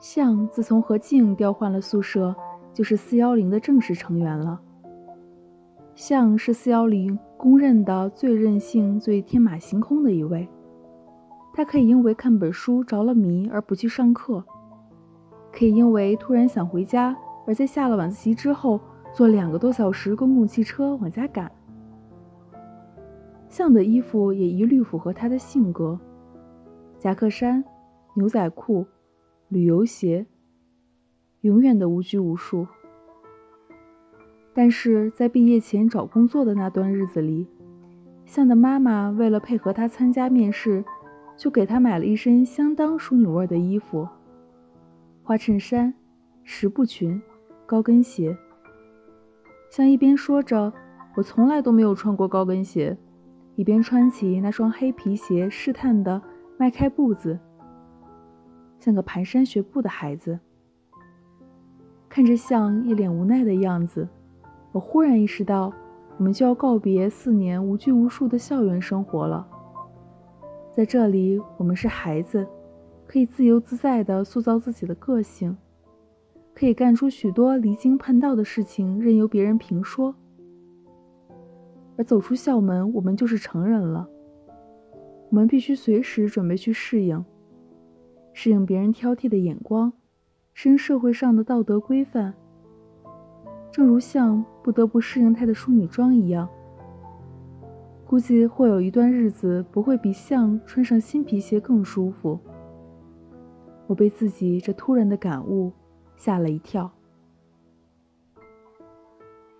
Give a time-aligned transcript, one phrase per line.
[0.00, 2.34] 向自从和静调换了宿舍，
[2.72, 4.60] 就是四幺零的正式成员了。
[5.94, 10.48] 向是四幺零公认的最任性、最天马行空的一位。
[11.52, 14.42] 他可以因为看本书着了迷而不去上课，
[15.52, 17.14] 可以因为突然想回家
[17.46, 18.80] 而在下了晚自习之后
[19.12, 21.50] 坐两个多小时公共汽车往家赶。
[23.48, 25.98] 向的衣服也一律符合他的性格：
[26.98, 27.62] 夹克衫、
[28.14, 28.86] 牛仔裤、
[29.50, 30.26] 旅游鞋，
[31.40, 32.68] 永远的无拘无束。
[34.54, 37.48] 但是在毕业前找工作的那段日子里，
[38.24, 40.84] 向的妈妈为了配合他参加面试，
[41.36, 44.06] 就给他买了一身相当淑女味的衣服：
[45.24, 45.92] 花衬衫、
[46.44, 47.20] 十步裙、
[47.66, 48.38] 高跟鞋。
[49.68, 50.72] 像一边说着
[51.16, 52.96] “我从来都没有穿过高跟鞋”，
[53.56, 56.22] 一边穿起那双黑皮鞋，试探地
[56.56, 57.36] 迈开步子，
[58.80, 60.40] 像个蹒跚学步的孩子。
[62.08, 64.08] 看着像一脸无奈的样子。
[64.72, 65.72] 我忽然意识到，
[66.16, 69.46] 我们就要告别四年无拘无束的校园生活了。
[70.72, 72.46] 在这里，我们是孩子，
[73.06, 75.56] 可以自由自在地塑造自己的个性，
[76.54, 80.14] 可以干出许多离经叛道的事情，任由别人评说。
[81.96, 84.08] 而走出校门，我们就是成人了。
[85.28, 87.24] 我们必须随时准备去适应，
[88.42, 89.92] 适应别人挑剔的眼光，
[90.54, 92.32] 适应社会上的道德规范。
[93.70, 96.48] 正如像不得不适应她的淑女装一样，
[98.06, 102.40] 估计会有一段日子不会比像穿上新皮鞋更舒服。
[103.86, 105.70] 我被自己这突然的感悟
[106.16, 106.90] 吓了一跳。